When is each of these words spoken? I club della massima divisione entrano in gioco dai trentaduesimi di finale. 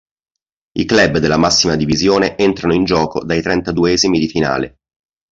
I 0.79 0.85
club 0.85 1.19
della 1.19 1.37
massima 1.37 1.75
divisione 1.75 2.35
entrano 2.35 2.73
in 2.73 2.85
gioco 2.85 3.23
dai 3.23 3.39
trentaduesimi 3.43 4.17
di 4.17 4.27
finale. 4.27 4.79